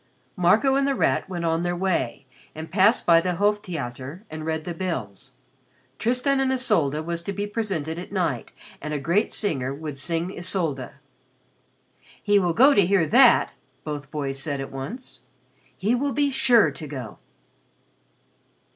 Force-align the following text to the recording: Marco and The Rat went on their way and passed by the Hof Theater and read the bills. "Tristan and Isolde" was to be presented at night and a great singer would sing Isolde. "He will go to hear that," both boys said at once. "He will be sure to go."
Marco 0.35 0.75
and 0.75 0.87
The 0.87 0.95
Rat 0.95 1.29
went 1.29 1.45
on 1.45 1.61
their 1.61 1.75
way 1.75 2.25
and 2.55 2.71
passed 2.71 3.05
by 3.05 3.21
the 3.21 3.35
Hof 3.35 3.59
Theater 3.63 4.25
and 4.31 4.47
read 4.47 4.63
the 4.63 4.73
bills. 4.73 5.33
"Tristan 5.99 6.39
and 6.39 6.51
Isolde" 6.51 7.01
was 7.05 7.21
to 7.21 7.31
be 7.31 7.45
presented 7.45 7.99
at 7.99 8.11
night 8.11 8.51
and 8.81 8.95
a 8.95 8.99
great 8.99 9.31
singer 9.31 9.71
would 9.75 9.99
sing 9.99 10.33
Isolde. 10.35 10.89
"He 12.19 12.39
will 12.39 12.53
go 12.53 12.73
to 12.73 12.83
hear 12.83 13.05
that," 13.05 13.53
both 13.83 14.09
boys 14.09 14.39
said 14.39 14.59
at 14.59 14.71
once. 14.71 15.19
"He 15.77 15.93
will 15.93 16.13
be 16.13 16.31
sure 16.31 16.71
to 16.71 16.87
go." 16.87 17.19